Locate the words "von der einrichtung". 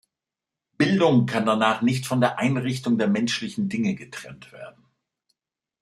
2.07-2.97